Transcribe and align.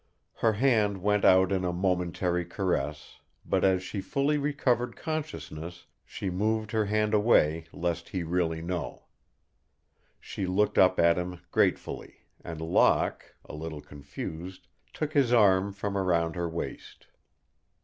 Her 0.37 0.53
hand 0.53 1.03
went 1.03 1.23
out 1.23 1.51
in 1.51 1.63
a 1.63 1.71
momentary 1.71 2.43
caress, 2.43 3.19
but 3.45 3.63
as 3.63 3.83
she 3.83 4.01
fully 4.01 4.35
recovered 4.39 4.95
consciousness 4.95 5.85
she 6.03 6.31
moved 6.31 6.71
her 6.71 6.85
hand 6.85 7.13
away 7.13 7.65
lest 7.71 8.09
he 8.09 8.23
really 8.23 8.63
know. 8.63 9.03
She 10.19 10.47
looked 10.47 10.79
up 10.79 10.99
at 10.99 11.19
him 11.19 11.41
gratefully, 11.51 12.15
and 12.43 12.61
Locke, 12.61 13.35
a 13.45 13.53
little 13.53 13.81
confused, 13.81 14.67
took 14.91 15.13
his 15.13 15.31
arm 15.31 15.71
from 15.71 15.95
around 15.95 16.35
her 16.35 16.49
waist. 16.49 17.05